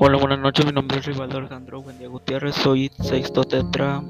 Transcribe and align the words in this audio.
Hola, 0.00 0.16
buenas 0.16 0.38
noches. 0.38 0.64
Mi 0.64 0.70
nombre 0.70 0.98
es 0.98 1.06
Rivaldo 1.06 1.38
Alejandro 1.38 1.82
Buendía 1.82 2.06
Gutiérrez. 2.06 2.54
Soy 2.54 2.88
sexto 3.00 3.42
tetra 3.42 4.00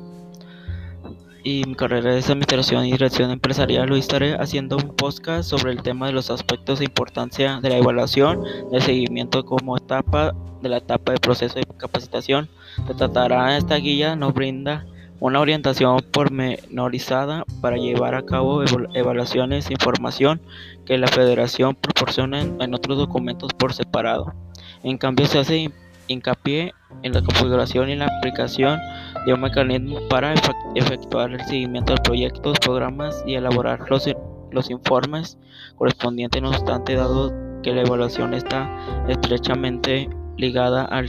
y 1.42 1.64
mi 1.66 1.74
carrera 1.74 2.14
es 2.14 2.28
Administración 2.28 2.84
y 2.84 2.92
Dirección 2.92 3.30
Empresarial. 3.30 3.90
Hoy 3.90 4.00
estaré 4.00 4.34
haciendo 4.34 4.76
un 4.76 4.94
podcast 4.94 5.48
sobre 5.48 5.72
el 5.72 5.82
tema 5.82 6.06
de 6.06 6.12
los 6.12 6.30
aspectos 6.30 6.80
de 6.80 6.84
importancia 6.84 7.60
de 7.62 7.70
la 7.70 7.78
evaluación, 7.78 8.44
del 8.70 8.82
seguimiento 8.82 9.46
como 9.46 9.78
etapa 9.78 10.34
de 10.60 10.68
la 10.68 10.76
etapa 10.76 11.12
de 11.12 11.20
proceso 11.20 11.54
de 11.54 11.64
capacitación. 11.78 12.50
Se 12.86 12.92
tratará 12.92 13.56
esta 13.56 13.76
guía, 13.76 14.14
nos 14.14 14.34
brinda 14.34 14.84
una 15.20 15.40
orientación 15.40 16.00
pormenorizada 16.12 17.44
para 17.62 17.78
llevar 17.78 18.14
a 18.14 18.26
cabo 18.26 18.62
evaluaciones 18.92 19.70
e 19.70 19.72
información 19.72 20.42
que 20.84 20.98
la 20.98 21.08
Federación 21.08 21.76
proporciona 21.76 22.42
en 22.42 22.74
otros 22.74 22.98
documentos 22.98 23.54
por 23.54 23.72
separado. 23.72 24.34
En 24.82 24.98
cambio, 24.98 25.26
se 25.26 25.38
hace 25.38 25.70
hincapié 26.08 26.72
en 27.02 27.12
la 27.12 27.22
configuración 27.22 27.90
y 27.90 27.96
la 27.96 28.06
aplicación 28.06 28.80
de 29.26 29.34
un 29.34 29.40
mecanismo 29.40 29.98
para 30.08 30.34
efectuar 30.74 31.32
el 31.32 31.44
seguimiento 31.44 31.94
de 31.94 32.00
proyectos, 32.00 32.58
programas 32.60 33.22
y 33.26 33.34
elaborar 33.34 33.90
los, 33.90 34.08
los 34.50 34.70
informes 34.70 35.38
correspondientes, 35.76 36.42
no 36.42 36.48
obstante, 36.48 36.94
dado 36.94 37.32
que 37.62 37.72
la 37.72 37.82
evaluación 37.82 38.34
está 38.34 38.68
estrechamente 39.08 40.08
ligada 40.36 40.84
al, 40.84 41.08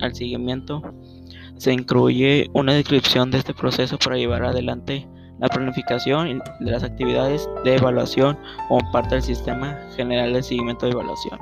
al 0.00 0.14
seguimiento, 0.14 0.82
se 1.56 1.72
incluye 1.72 2.50
una 2.52 2.74
descripción 2.74 3.30
de 3.30 3.38
este 3.38 3.54
proceso 3.54 3.96
para 3.98 4.16
llevar 4.16 4.44
adelante 4.44 5.06
la 5.38 5.48
planificación 5.48 6.42
de 6.60 6.70
las 6.70 6.82
actividades 6.82 7.48
de 7.64 7.76
evaluación 7.76 8.38
como 8.68 8.92
parte 8.92 9.16
del 9.16 9.22
sistema 9.22 9.78
general 9.96 10.32
de 10.32 10.42
seguimiento 10.42 10.86
de 10.86 10.92
evaluación. 10.92 11.38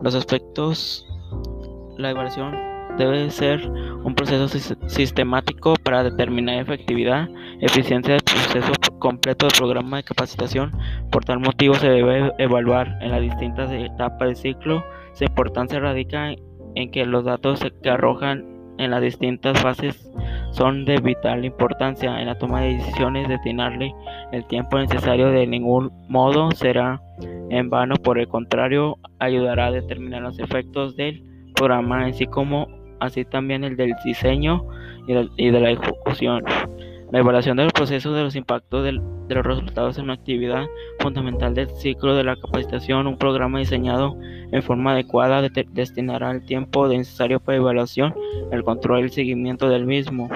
Los 0.00 0.14
aspectos, 0.14 1.06
la 1.98 2.10
evaluación 2.10 2.56
debe 2.98 3.30
ser 3.30 3.68
un 4.04 4.14
proceso 4.14 4.48
sistemático 4.86 5.74
para 5.82 6.04
determinar 6.04 6.60
efectividad, 6.60 7.28
eficiencia 7.60 8.14
del 8.14 8.22
proceso 8.22 8.72
completo 8.98 9.46
del 9.46 9.56
programa 9.56 9.98
de 9.98 10.04
capacitación. 10.04 10.72
Por 11.10 11.24
tal 11.24 11.40
motivo 11.40 11.74
se 11.74 11.88
debe 11.88 12.32
evaluar 12.38 12.98
en 13.00 13.10
las 13.10 13.20
distintas 13.20 13.70
etapas 13.70 14.28
del 14.28 14.36
ciclo. 14.36 14.84
Su 15.14 15.24
importancia 15.24 15.80
radica 15.80 16.34
en 16.74 16.90
que 16.90 17.04
los 17.06 17.24
datos 17.24 17.60
que 17.82 17.90
arrojan 17.90 18.46
en 18.78 18.90
las 18.90 19.02
distintas 19.02 19.60
fases 19.60 20.10
son 20.52 20.84
de 20.84 20.98
vital 20.98 21.44
importancia 21.44 22.20
en 22.20 22.26
la 22.26 22.38
toma 22.38 22.60
de 22.60 22.74
decisiones. 22.74 23.28
Destinarle 23.28 23.94
el 24.32 24.46
tiempo 24.46 24.78
necesario 24.78 25.28
de 25.30 25.46
ningún 25.46 25.90
modo 26.08 26.50
será 26.52 27.00
en 27.50 27.68
vano, 27.68 27.96
por 27.96 28.18
el 28.18 28.28
contrario, 28.28 28.96
ayudará 29.18 29.66
a 29.66 29.72
determinar 29.72 30.22
los 30.22 30.38
efectos 30.38 30.96
del 30.96 31.22
programa, 31.54 32.06
así 32.06 32.26
como 32.26 32.66
así 33.00 33.24
también 33.24 33.64
el 33.64 33.76
del 33.76 33.94
diseño 34.04 34.64
y 35.06 35.50
de, 35.50 35.60
la 35.60 35.70
ejecución. 35.70 36.44
La 37.10 37.18
evaluación 37.18 37.58
de 37.58 37.64
los 37.64 37.72
procesos 37.72 38.14
de 38.14 38.22
los 38.22 38.36
impactos 38.36 38.84
de 38.84 38.92
los 38.92 39.44
resultados 39.44 39.98
en 39.98 40.04
una 40.04 40.14
actividad 40.14 40.64
fundamental 41.00 41.54
del 41.54 41.68
ciclo 41.68 42.14
de 42.14 42.24
la 42.24 42.36
capacitación. 42.36 43.06
Un 43.06 43.18
programa 43.18 43.58
diseñado 43.58 44.16
en 44.50 44.62
forma 44.62 44.92
adecuada 44.92 45.42
destinará 45.72 46.30
el 46.30 46.44
tiempo 46.46 46.88
necesario 46.88 47.40
para 47.40 47.58
evaluación, 47.58 48.14
el 48.50 48.64
control 48.64 49.00
y 49.00 49.02
el 49.04 49.10
seguimiento 49.10 49.68
del 49.68 49.84
mismo. 49.84 50.30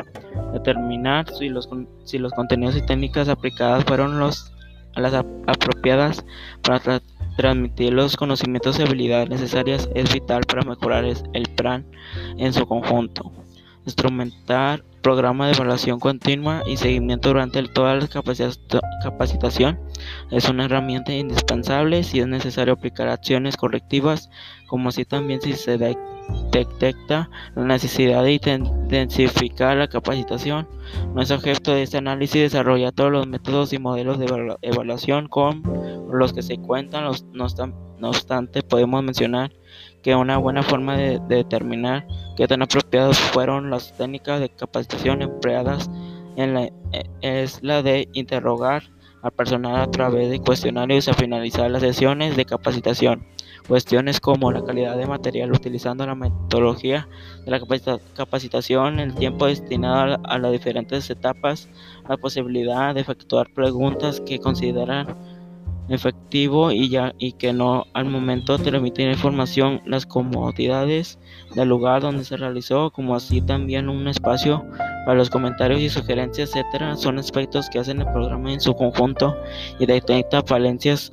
Determinar 0.53 1.27
si 1.33 1.49
los, 1.49 1.67
contenidos 1.67 2.77
y 2.77 2.87
técnicas 2.87 3.29
aplicadas 3.29 3.85
fueron 3.85 4.19
los 4.19 4.53
las 4.97 5.13
apropiadas 5.13 6.25
para 6.63 7.03
transmitir 7.37 7.93
los 7.93 8.17
conocimientos 8.17 8.79
y 8.79 8.83
habilidades 8.83 9.29
necesarias 9.29 9.91
es 9.95 10.11
vital 10.11 10.45
para 10.47 10.63
mejorar 10.63 11.05
el 11.05 11.47
plan 11.55 11.85
en 12.39 12.55
su 12.55 12.67
conjunto. 12.67 13.31
Instrumentar 13.87 14.83
programa 15.01 15.47
de 15.47 15.53
evaluación 15.53 16.01
continua 16.01 16.65
y 16.67 16.77
seguimiento 16.77 17.29
durante 17.29 17.63
toda 17.69 17.95
la 17.95 18.09
capacitación 19.05 19.79
es 20.33 20.49
una 20.49 20.65
herramienta 20.65 21.13
indispensable 21.15 22.03
si 22.03 22.19
es 22.19 22.27
necesario 22.27 22.75
aplicar 22.75 23.07
acciones 23.07 23.57
correctivas, 23.57 24.29
como 24.67 24.89
así 24.89 25.05
también 25.05 25.41
si 25.41 25.53
se 25.53 25.79
detecta 25.79 27.31
la 27.55 27.63
necesidad 27.63 28.25
de 28.25 28.33
intensificar 28.33 29.77
la 29.77 29.87
capacitación. 29.87 30.67
Nuestro 31.15 31.37
objeto 31.37 31.73
de 31.73 31.85
este 31.85 31.99
análisis 31.99 32.43
desarrolla 32.43 32.91
todos 32.91 33.13
los 33.13 33.29
métodos 33.29 33.73
y 33.73 33.79
modelos 33.79 34.19
de 34.19 34.57
evaluación 34.63 35.29
con 35.29 35.63
los 36.11 36.33
que 36.33 36.43
se 36.43 36.59
cuentan, 36.59 37.05
no 37.33 38.09
obstante 38.09 38.63
podemos 38.65 39.05
mencionar 39.05 39.53
que 40.07 40.15
una 40.15 40.39
buena 40.39 40.63
forma 40.63 40.97
de, 40.97 41.19
determinar 41.27 42.07
qué 42.37 42.47
tan 42.47 42.63
apropiadas 42.63 43.19
fueron 43.19 43.71
las 43.71 43.93
técnicas 43.97 44.39
de 44.39 44.49
capacitación 44.49 45.21
empleadas 45.21 45.91
en 46.37 46.55
la, 46.55 46.67
e, 46.93 47.11
es 47.23 47.61
la 47.65 47.83
de 47.83 48.09
interrogar 48.13 48.85
al 49.23 49.33
personal 49.33 49.75
a 49.75 49.91
través 49.91 50.31
de 50.31 50.39
cuestionarios 50.39 51.09
a 51.09 51.15
finalizar 51.15 51.69
las 51.73 51.83
sesiones 51.83 52.37
de 52.37 52.45
capacitación. 52.45 53.27
Cuestiones 53.67 54.21
como 54.21 54.53
la 54.53 54.63
calidad 54.63 54.97
de 54.97 55.07
material 55.07 55.51
utilizando 55.51 56.07
la 56.07 56.15
metodología 56.15 57.09
de 57.45 57.51
la 57.51 57.61
capacitación, 58.15 59.01
el 59.01 59.13
tiempo 59.13 59.47
destinado 59.47 60.21
a 60.23 60.39
las 60.39 60.53
diferentes 60.53 61.11
etapas, 61.11 61.69
la 62.09 62.17
posibilidad 62.17 62.95
de 62.95 63.01
efectuar 63.01 63.53
preguntas 63.53 64.21
que 64.21 64.39
consideran 64.39 65.36
efectivo 65.89 66.73
y 66.73 66.89
ya 66.89 67.15
y 67.19 67.33
que 67.33 67.53
no 67.53 67.85
al 67.95 68.07
momento 68.07 68.59
transmitir 68.59 69.09
información 69.09 69.81
las 69.87 70.07
comodidades 70.07 71.19
del 71.55 71.69
lugar 71.69 72.03
donde 72.03 72.25
se 72.25 72.37
realizó 72.37 72.91
como 72.91 73.15
así 73.15 73.41
también 73.41 73.89
un 73.89 74.09
espacio 74.09 74.65
para 75.05 75.17
los 75.17 75.31
comentarios 75.31 75.81
y 75.81 75.89
sugerencias 75.89 76.51
etcétera 76.51 76.97
son 76.97 77.19
aspectos 77.19 77.71
que 77.71 77.79
hacen 77.79 78.01
el 78.01 78.13
programa 78.13 78.53
en 78.53 78.61
su 78.61 78.75
conjunto 78.75 79.37
y 79.79 79.87
detecta 79.87 80.43
falencias. 80.43 81.13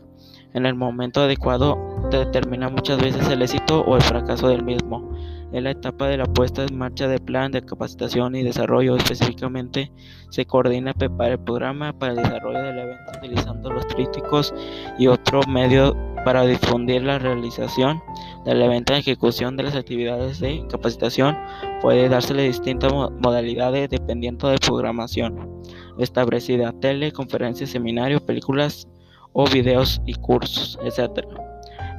En 0.53 0.67
el 0.67 0.75
momento 0.75 1.21
adecuado 1.21 1.77
determina 2.11 2.69
muchas 2.69 2.99
veces 3.01 3.27
el 3.27 3.41
éxito 3.41 3.81
o 3.81 3.95
el 3.95 4.03
fracaso 4.03 4.47
del 4.49 4.63
mismo 4.63 5.12
en 5.53 5.63
la 5.63 5.71
etapa 5.71 6.07
de 6.07 6.17
la 6.17 6.25
puesta 6.25 6.63
en 6.63 6.77
marcha 6.77 7.07
del 7.07 7.21
plan 7.21 7.51
de 7.51 7.61
capacitación 7.61 8.35
y 8.35 8.43
desarrollo. 8.43 8.97
Específicamente, 8.97 9.91
se 10.29 10.45
coordina 10.45 10.91
y 10.91 10.93
prepara 10.95 11.33
el 11.33 11.39
programa 11.39 11.93
para 11.93 12.13
el 12.13 12.17
desarrollo 12.17 12.61
del 12.61 12.79
evento 12.79 13.11
utilizando 13.17 13.71
los 13.71 13.87
trípticos 13.87 14.53
y 14.97 15.07
otros 15.07 15.47
medios 15.47 15.95
para 16.25 16.45
difundir 16.45 17.03
la 17.03 17.19
realización 17.19 18.01
del 18.45 18.61
evento 18.61 18.93
en 18.93 18.99
ejecución 18.99 19.55
de 19.55 19.63
las 19.63 19.75
actividades 19.75 20.39
de 20.39 20.65
capacitación. 20.69 21.37
Puede 21.81 22.09
dársele 22.09 22.43
distintas 22.43 22.91
modalidades 22.91 23.89
dependiendo 23.89 24.49
de 24.49 24.57
programación 24.57 25.61
establecida, 25.99 26.73
tele, 26.79 27.11
conferencias, 27.11 27.69
seminarios, 27.69 28.21
películas 28.21 28.87
o 29.33 29.45
videos 29.47 30.01
y 30.05 30.13
cursos, 30.15 30.79
etc. 30.83 31.25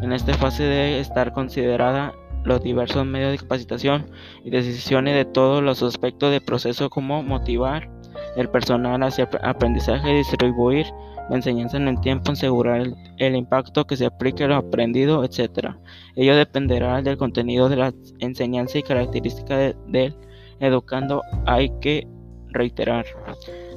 En 0.03 0.13
esta 0.13 0.35
fase 0.35 0.65
debe 0.65 1.01
estar 1.01 1.33
considerada 1.33 2.13
los 2.45 2.63
diversos 2.63 3.05
medios 3.07 3.33
de 3.33 3.39
capacitación 3.39 4.07
y 4.45 4.51
decisiones 4.51 5.15
de 5.15 5.25
todos 5.25 5.63
los 5.63 5.83
aspectos 5.83 6.31
del 6.31 6.43
proceso 6.43 6.91
como 6.91 7.23
motivar 7.23 7.91
el 8.37 8.49
personal 8.49 9.03
hacia 9.03 9.29
aprendizaje, 9.43 10.15
distribuir 10.15 10.87
la 11.31 11.37
enseñanza 11.37 11.77
en 11.77 11.89
el 11.89 12.01
tiempo, 12.01 12.33
asegurar 12.33 12.87
el, 13.19 13.37
impacto 13.37 13.87
que 13.87 13.97
se 13.97 14.07
aplique 14.07 14.45
a 14.45 14.49
lo 14.49 14.57
aprendido, 14.57 15.25
etc. 15.25 15.71
Ello 16.17 16.37
dependerá 16.37 17.01
del 17.03 17.17
contenido 17.17 17.69
de 17.69 17.77
la 17.77 17.95
enseñanza 18.19 18.79
y 18.79 18.83
características 18.83 19.75
del 19.89 20.15
educando. 20.61 21.23
Hay 21.47 21.71
que 21.81 22.07
reiterar 22.49 23.05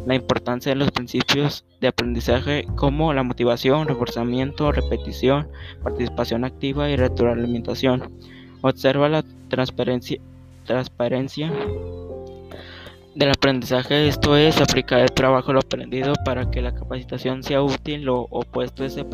la 0.05 0.15
importancia 0.15 0.71
de 0.71 0.75
los 0.75 0.91
principios 0.91 1.65
de 1.81 1.87
aprendizaje 1.87 2.65
como 2.75 3.13
la 3.13 3.23
motivación, 3.23 3.87
reforzamiento, 3.87 4.71
repetición, 4.71 5.49
participación 5.83 6.43
activa 6.43 6.89
y 6.89 6.95
retroalimentación. 6.95 8.13
Observa 8.61 9.09
la 9.09 9.23
transparencia, 9.49 10.19
transparencia 10.65 11.51
del 13.15 13.31
aprendizaje, 13.31 14.07
esto 14.07 14.37
es 14.37 14.61
aplicar 14.61 14.99
el 14.99 15.11
trabajo 15.11 15.51
lo 15.51 15.59
aprendido 15.59 16.13
para 16.23 16.51
que 16.51 16.61
la 16.61 16.75
capacitación 16.75 17.41
sea 17.41 17.63
útil, 17.63 18.03
lo 18.03 18.27
opuesto 18.29 18.85
es 18.85 18.95
el 18.95 19.07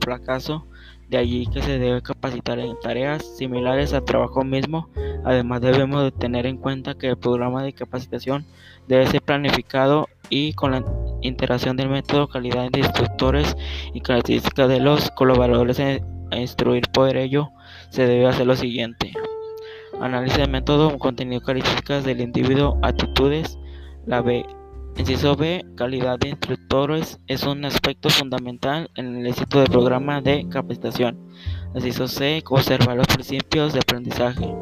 fracaso, 0.00 0.66
de 1.08 1.18
allí 1.18 1.46
que 1.46 1.60
se 1.60 1.78
debe 1.78 2.00
capacitar 2.00 2.60
en 2.60 2.78
tareas 2.80 3.36
similares 3.36 3.92
al 3.92 4.04
trabajo 4.04 4.44
mismo. 4.44 4.88
Además 5.24 5.60
debemos 5.60 6.04
de 6.04 6.12
tener 6.12 6.46
en 6.46 6.56
cuenta 6.56 6.94
que 6.94 7.08
el 7.08 7.16
programa 7.16 7.64
de 7.64 7.72
capacitación 7.72 8.46
debe 8.86 9.08
ser 9.08 9.20
planificado 9.20 10.08
y 10.28 10.52
con 10.52 10.70
la 10.70 10.84
interacción 11.22 11.76
del 11.76 11.88
método, 11.88 12.28
calidad 12.28 12.70
de 12.70 12.78
instructores 12.78 13.56
y 13.92 14.00
características 14.00 14.68
de 14.68 14.78
los 14.78 15.10
colaboradores 15.10 15.80
instruir 16.38 16.84
por 16.92 17.16
ello 17.16 17.50
se 17.90 18.06
debe 18.06 18.26
hacer 18.26 18.46
lo 18.46 18.56
siguiente. 18.56 19.12
Análisis 20.00 20.38
de 20.38 20.46
método, 20.46 20.98
contenido, 20.98 21.42
características 21.42 22.04
del 22.04 22.20
individuo, 22.20 22.78
actitudes, 22.82 23.58
la, 24.06 24.22
Inciso 24.96 25.34
B, 25.34 25.64
calidad 25.76 26.18
de 26.18 26.30
instructores 26.30 27.18
es 27.26 27.44
un 27.44 27.64
aspecto 27.64 28.10
fundamental 28.10 28.90
en 28.96 29.16
el 29.16 29.26
éxito 29.28 29.60
del 29.60 29.70
programa 29.70 30.20
de 30.20 30.46
capacitación. 30.50 31.18
Inciso 31.74 32.06
C, 32.06 32.42
conservar 32.44 32.96
los 32.96 33.06
principios 33.06 33.72
de 33.72 33.78
aprendizaje. 33.78 34.54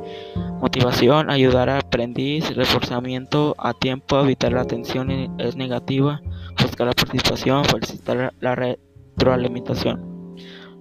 Motivación, 0.61 1.31
ayudar 1.31 1.71
al 1.71 1.81
aprendiz, 1.81 2.55
reforzamiento 2.55 3.57
a 3.59 3.75
tiempo, 3.75 4.21
evitar 4.21 4.53
la 4.53 4.61
atención 4.61 5.11
es 5.41 5.57
negativa, 5.57 6.21
buscar 6.61 6.87
la 6.87 6.93
participación, 6.93 7.65
felicitar 7.65 8.33
la 8.41 8.55
retroalimentación. 8.55 10.18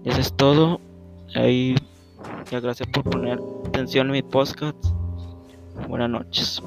Eso 0.08 0.22
es 0.22 0.34
todo. 0.38 0.80
Ahí, 1.36 1.76
gracias 2.50 2.88
por 2.94 3.04
poner 3.04 3.40
atención 3.68 4.08
en 4.08 4.14
mi 4.14 4.22
podcast. 4.22 4.78
Buenas 5.90 6.10
noches. 6.10 6.64